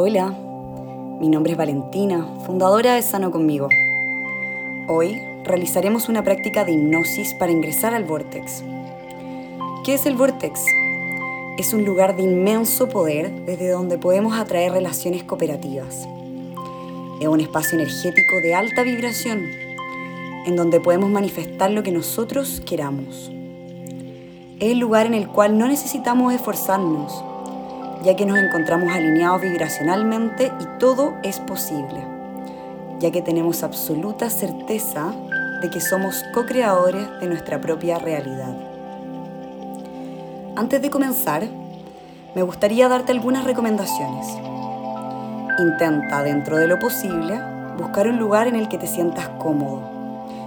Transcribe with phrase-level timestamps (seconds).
[0.00, 0.30] Hola,
[1.18, 3.68] mi nombre es Valentina, fundadora de Sano Conmigo.
[4.86, 8.62] Hoy realizaremos una práctica de hipnosis para ingresar al Vortex.
[9.84, 10.64] ¿Qué es el Vortex?
[11.58, 16.06] Es un lugar de inmenso poder desde donde podemos atraer relaciones cooperativas.
[17.20, 19.46] Es un espacio energético de alta vibración
[20.46, 23.32] en donde podemos manifestar lo que nosotros queramos.
[24.60, 27.24] Es el lugar en el cual no necesitamos esforzarnos,
[28.02, 32.04] ya que nos encontramos alineados vibracionalmente y todo es posible,
[33.00, 35.12] ya que tenemos absoluta certeza
[35.60, 38.54] de que somos co-creadores de nuestra propia realidad.
[40.54, 41.48] Antes de comenzar,
[42.34, 44.26] me gustaría darte algunas recomendaciones.
[45.58, 47.40] Intenta, dentro de lo posible,
[47.76, 49.82] buscar un lugar en el que te sientas cómodo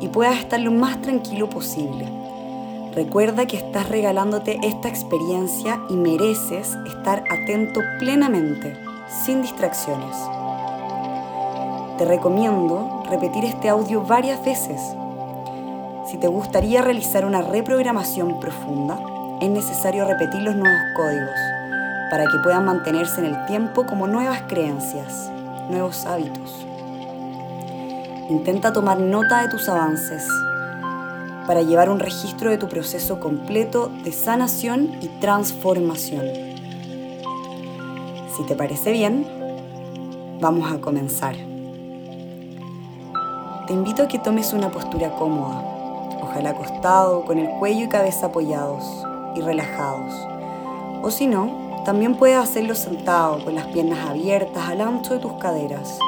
[0.00, 2.21] y puedas estar lo más tranquilo posible
[2.94, 8.76] Recuerda que estás regalándote esta experiencia y mereces estar atento plenamente,
[9.24, 10.14] sin distracciones.
[11.96, 14.78] Te recomiendo repetir este audio varias veces.
[16.10, 19.00] Si te gustaría realizar una reprogramación profunda,
[19.40, 21.40] es necesario repetir los nuevos códigos
[22.10, 25.30] para que puedan mantenerse en el tiempo como nuevas creencias,
[25.70, 26.66] nuevos hábitos.
[28.28, 30.22] Intenta tomar nota de tus avances
[31.46, 36.26] para llevar un registro de tu proceso completo de sanación y transformación.
[38.36, 39.26] Si te parece bien,
[40.40, 41.34] vamos a comenzar.
[43.66, 45.62] Te invito a que tomes una postura cómoda,
[46.22, 48.84] ojalá acostado, con el cuello y cabeza apoyados
[49.36, 50.14] y relajados.
[51.02, 55.32] O si no, también puedes hacerlo sentado, con las piernas abiertas al ancho de tus
[55.34, 55.98] caderas,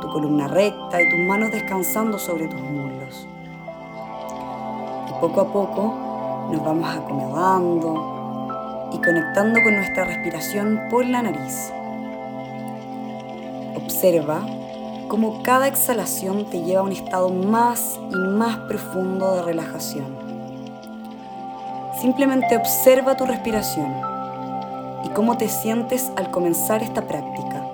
[0.00, 2.89] tu columna recta y tus manos descansando sobre tus muslos
[5.20, 5.94] poco a poco
[6.50, 11.70] nos vamos acomodando y conectando con nuestra respiración por la nariz.
[13.76, 14.40] Observa
[15.08, 20.16] cómo cada exhalación te lleva a un estado más y más profundo de relajación.
[22.00, 23.94] Simplemente observa tu respiración
[25.04, 27.66] y cómo te sientes al comenzar esta práctica.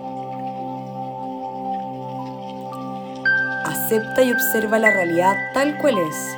[3.65, 6.37] Acepta y observa la realidad tal cual es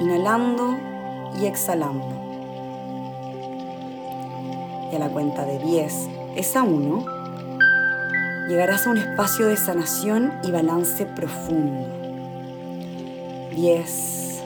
[0.00, 0.76] inhalando
[1.40, 2.06] y exhalando.
[4.92, 7.04] Y a la cuenta de 10, esa 1,
[8.48, 11.86] llegarás a un espacio de sanación y balance profundo.
[13.54, 14.42] 10,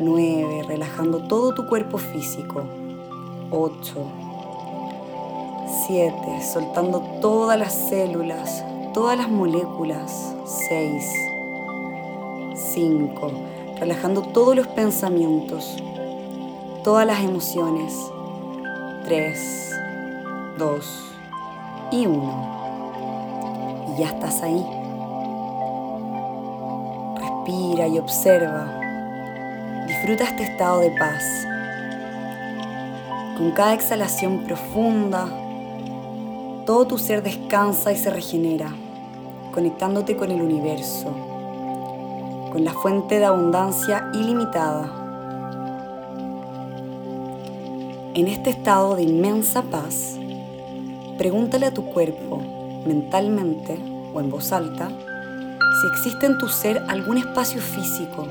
[0.00, 2.64] 9, relajando todo tu cuerpo físico.
[3.50, 4.06] 8,
[5.86, 8.64] 7, soltando todas las células,
[8.94, 10.34] todas las moléculas.
[10.68, 11.04] 6,
[12.74, 13.30] 5,
[13.80, 15.76] relajando todos los pensamientos,
[16.84, 17.94] todas las emociones.
[19.04, 19.70] 3,
[20.58, 21.04] 2
[21.92, 22.58] y 1.
[23.88, 24.66] Y ya estás ahí.
[27.16, 28.66] Respira y observa.
[29.86, 31.24] Disfruta este estado de paz.
[33.38, 35.28] Con cada exhalación profunda,
[36.66, 38.74] todo tu ser descansa y se regenera,
[39.54, 41.37] conectándote con el universo
[42.50, 44.90] con la fuente de abundancia ilimitada.
[48.14, 50.18] En este estado de inmensa paz,
[51.18, 52.40] pregúntale a tu cuerpo,
[52.86, 53.78] mentalmente
[54.14, 58.26] o en voz alta, si existe en tu ser algún espacio físico,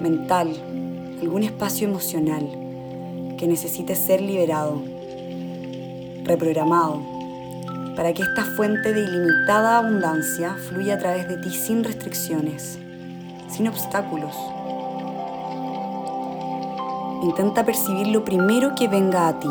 [0.00, 0.50] mental,
[1.22, 2.46] algún espacio emocional
[3.38, 4.82] que necesite ser liberado,
[6.24, 7.00] reprogramado,
[7.94, 12.79] para que esta fuente de ilimitada abundancia fluya a través de ti sin restricciones
[13.50, 14.36] sin obstáculos.
[17.22, 19.48] Intenta percibir lo primero que venga a ti.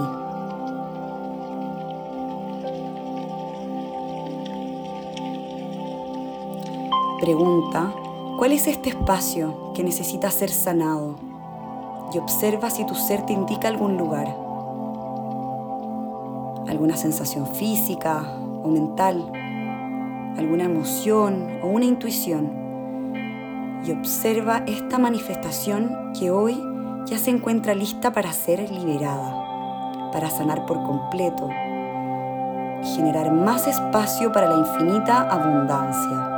[7.22, 7.94] Pregunta,
[8.38, 11.16] ¿cuál es este espacio que necesita ser sanado?
[12.14, 14.28] Y observa si tu ser te indica algún lugar.
[16.68, 18.24] Alguna sensación física
[18.64, 19.32] o mental,
[20.38, 22.59] alguna emoción o una intuición
[23.86, 26.62] y observa esta manifestación que hoy
[27.06, 31.50] ya se encuentra lista para ser liberada, para sanar por completo
[32.84, 36.36] y generar más espacio para la infinita abundancia.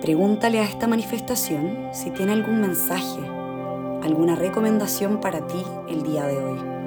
[0.00, 3.20] Pregúntale a esta manifestación si tiene algún mensaje,
[4.02, 6.77] alguna recomendación para ti el día de hoy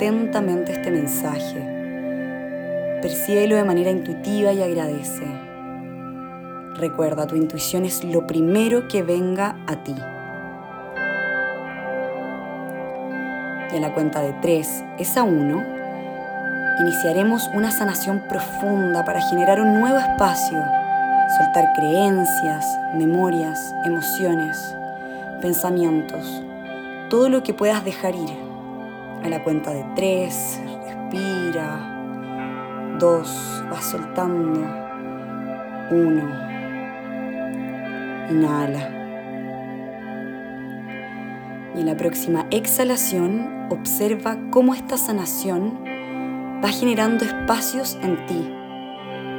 [0.00, 1.60] atentamente este mensaje.
[3.02, 5.26] Percíbelo de manera intuitiva y agradece.
[6.76, 9.94] Recuerda, tu intuición es lo primero que venga a ti.
[13.74, 15.64] Y a la cuenta de 3, esa 1,
[16.80, 20.64] iniciaremos una sanación profunda para generar un nuevo espacio,
[21.36, 22.64] soltar creencias,
[22.94, 24.56] memorias, emociones,
[25.42, 26.42] pensamientos,
[27.10, 28.49] todo lo que puedas dejar ir
[29.22, 31.96] a la cuenta de 3, respira.
[32.98, 34.60] 2, vas soltando.
[35.90, 36.22] 1,
[38.30, 38.96] inhala.
[41.74, 45.84] Y en la próxima exhalación, observa cómo esta sanación
[46.62, 48.48] va generando espacios en ti,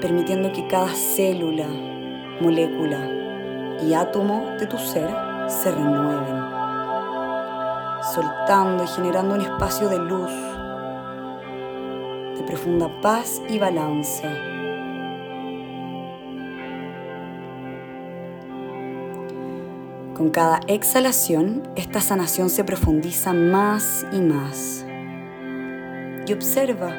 [0.01, 1.68] permitiendo que cada célula,
[2.42, 3.07] molécula
[3.83, 5.10] y átomo de tu ser
[5.48, 6.50] se renueven,
[8.01, 10.31] soltando y generando un espacio de luz,
[12.38, 14.27] de profunda paz y balance.
[20.15, 24.86] Con cada exhalación, esta sanación se profundiza más y más.
[26.27, 26.94] Y observa.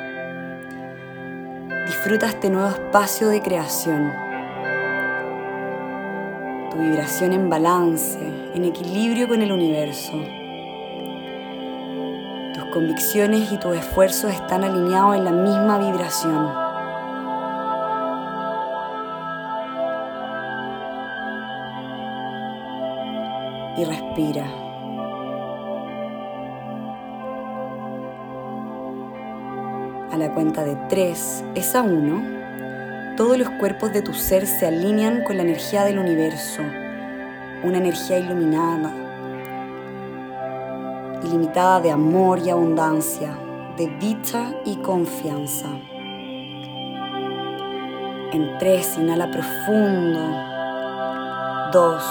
[1.87, 4.13] Disfruta este nuevo espacio de creación.
[6.71, 8.19] Tu vibración en balance,
[8.55, 10.42] en equilibrio con el universo.
[12.73, 16.73] Convicciones y tus esfuerzos están alineados en la misma vibración.
[23.77, 24.45] y respira.
[30.11, 34.67] A la cuenta de 3 es a 1, todos los cuerpos de tu ser se
[34.67, 36.63] alinean con la energía del universo,
[37.63, 38.93] una energía iluminada,
[41.25, 43.37] ilimitada de amor y abundancia,
[43.77, 45.69] de dicha y confianza.
[48.33, 50.21] En 3 inhala profundo.
[51.73, 52.05] 2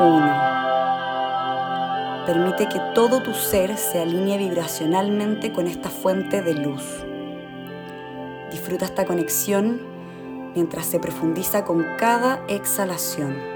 [0.00, 0.54] 1.
[2.26, 6.82] Permite que todo tu ser se alinee vibracionalmente con esta fuente de luz.
[8.50, 9.80] Disfruta esta conexión
[10.54, 13.53] mientras se profundiza con cada exhalación.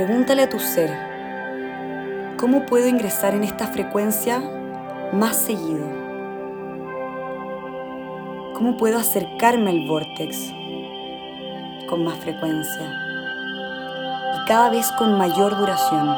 [0.00, 0.90] Pregúntale a tu ser,
[2.38, 4.40] ¿cómo puedo ingresar en esta frecuencia
[5.12, 5.86] más seguido?
[8.54, 10.54] ¿Cómo puedo acercarme al vortex?
[11.86, 12.88] con más frecuencia
[14.36, 16.16] y cada vez con mayor duración.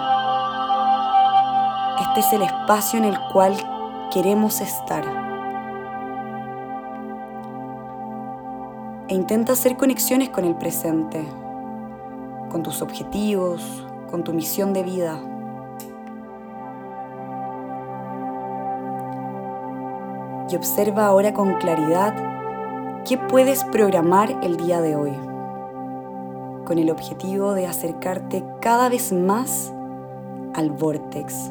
[2.02, 3.56] Este es el espacio en el cual
[4.12, 5.02] queremos estar.
[9.08, 11.26] E intenta hacer conexiones con el presente,
[12.52, 13.62] con tus objetivos,
[14.10, 15.18] con tu misión de vida.
[20.50, 22.14] Y observa ahora con claridad
[23.08, 25.32] qué puedes programar el día de hoy
[26.64, 29.72] con el objetivo de acercarte cada vez más
[30.54, 31.50] al vortex,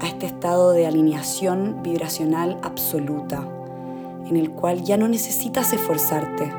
[0.00, 3.46] a este estado de alineación vibracional absoluta,
[4.26, 6.52] en el cual ya no necesitas esforzarte,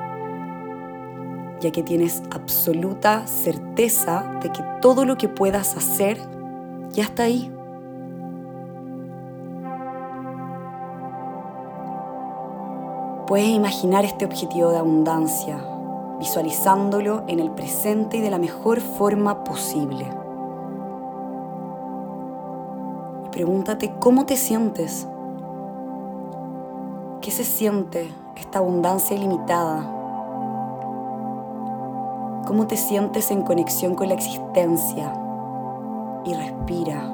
[1.66, 6.20] ya que tienes absoluta certeza de que todo lo que puedas hacer
[6.92, 7.52] ya está ahí.
[13.26, 15.58] Puedes imaginar este objetivo de abundancia
[16.20, 20.06] visualizándolo en el presente y de la mejor forma posible.
[23.26, 25.08] Y pregúntate cómo te sientes.
[27.22, 29.95] ¿Qué se siente esta abundancia ilimitada?
[32.46, 35.14] ¿Cómo te sientes en conexión con la existencia?
[36.26, 37.12] Y respira.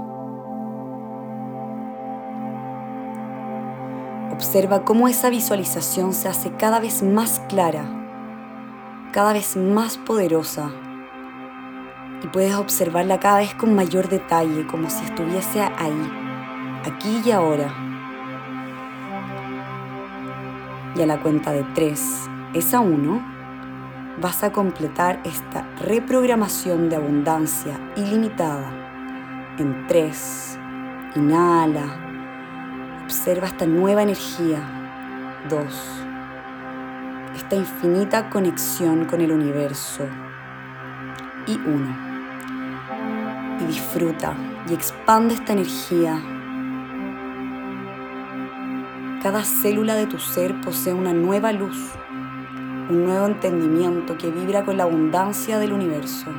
[4.33, 8.01] Observa cómo esa visualización se hace cada vez más clara
[9.11, 10.71] cada vez más poderosa
[12.23, 16.11] y puedes observarla cada vez con mayor detalle, como si estuviese ahí,
[16.85, 17.73] aquí y ahora.
[20.95, 23.21] Y a la cuenta de tres, esa uno,
[24.21, 28.71] vas a completar esta reprogramación de abundancia ilimitada.
[29.57, 30.59] En tres,
[31.15, 34.59] inhala, observa esta nueva energía.
[35.49, 36.05] Dos,
[37.35, 40.05] esta infinita conexión con el universo.
[41.47, 41.97] Y uno.
[43.59, 44.35] Y disfruta
[44.69, 46.21] y expande esta energía.
[49.23, 51.91] Cada célula de tu ser posee una nueva luz,
[52.91, 56.29] un nuevo entendimiento que vibra con la abundancia del universo.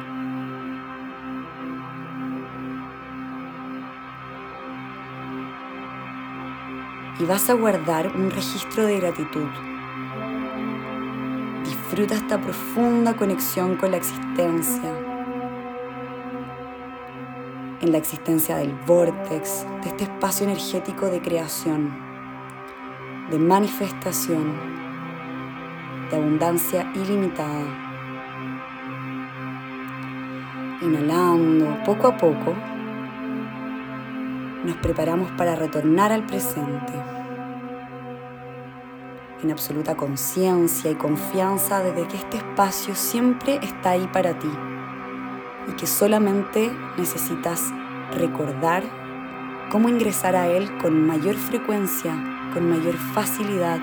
[7.18, 9.48] Y vas a guardar un registro de gratitud.
[11.64, 14.90] Disfruta esta profunda conexión con la existencia,
[17.80, 21.90] en la existencia del vortex, de este espacio energético de creación,
[23.30, 24.91] de manifestación,
[26.12, 27.64] de abundancia ilimitada.
[30.82, 32.54] Inhalando poco a poco,
[34.62, 36.92] nos preparamos para retornar al presente
[39.42, 44.50] en absoluta conciencia y confianza desde que este espacio siempre está ahí para ti
[45.68, 47.72] y que solamente necesitas
[48.12, 48.84] recordar
[49.70, 52.12] cómo ingresar a él con mayor frecuencia,
[52.52, 53.80] con mayor facilidad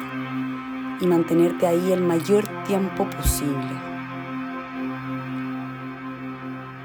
[1.02, 3.90] y mantenerte ahí el mayor tiempo posible.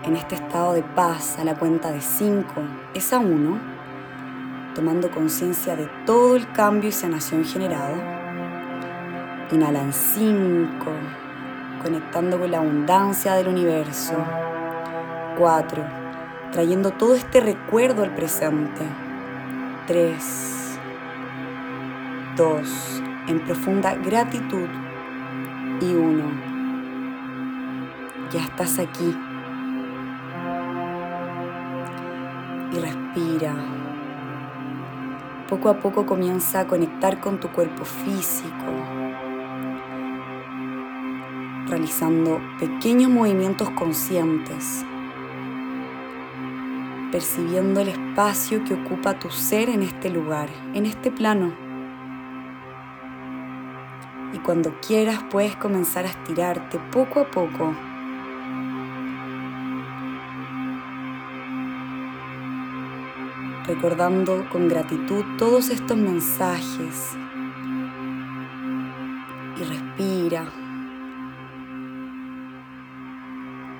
[0.05, 2.47] En este estado de paz a la cuenta de 5,
[2.95, 3.59] es a 1,
[4.75, 7.95] tomando conciencia de todo el cambio y sanación generado.
[9.51, 10.85] Inhala en 5,
[11.83, 14.15] conectando con la abundancia del universo.
[15.39, 15.83] 4.
[16.53, 18.83] Trayendo todo este recuerdo al presente.
[19.87, 20.79] 3.
[22.37, 23.03] 2.
[23.27, 24.69] En profunda gratitud.
[25.81, 26.25] Y 1.
[28.33, 29.17] Ya estás aquí.
[32.73, 33.55] Y respira.
[35.49, 38.65] Poco a poco comienza a conectar con tu cuerpo físico,
[41.69, 44.85] realizando pequeños movimientos conscientes
[47.15, 51.64] percibiendo el espacio que ocupa tu ser en este lugar, en este plano.
[54.35, 57.73] Y cuando quieras puedes comenzar a estirarte poco a poco.
[63.65, 67.17] Recordando con gratitud todos estos mensajes.
[69.57, 70.47] Y respira.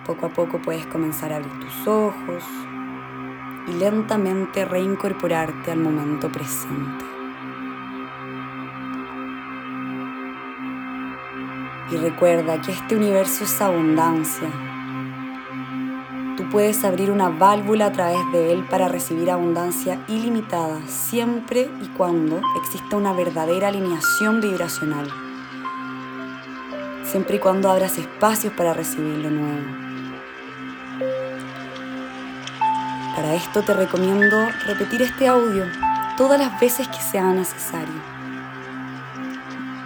[0.07, 2.45] Poco a poco puedes comenzar a abrir tus ojos
[3.67, 7.14] y lentamente reincorporarte al momento presente.
[11.95, 14.49] Y recuerda que este universo es abundancia.
[16.37, 21.87] Tú puedes abrir una válvula a través de él para recibir abundancia ilimitada siempre y
[21.97, 25.09] cuando exista una verdadera alineación vibracional.
[27.05, 29.63] Siempre y cuando abras espacios para recibir lo nuevo.
[33.15, 35.65] Para esto te recomiendo repetir este audio
[36.17, 38.15] todas las veces que sea necesario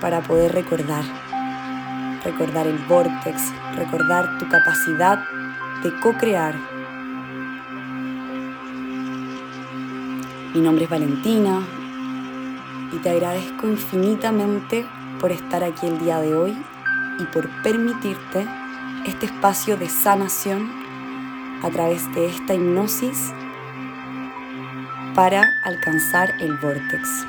[0.01, 1.03] para poder recordar,
[2.25, 5.25] recordar el vortex, recordar tu capacidad
[5.83, 6.55] de co-crear.
[10.55, 11.61] Mi nombre es Valentina
[12.93, 14.87] y te agradezco infinitamente
[15.21, 16.57] por estar aquí el día de hoy
[17.19, 18.47] y por permitirte
[19.07, 20.71] este espacio de sanación
[21.63, 23.33] a través de esta hipnosis
[25.15, 27.27] para alcanzar el vortex.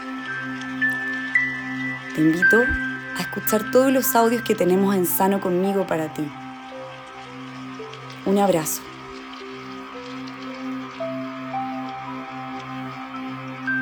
[2.16, 2.89] Te invito
[3.20, 6.28] a escuchar todos los audios que tenemos en Sano conmigo para ti.
[8.26, 8.89] Un abrazo.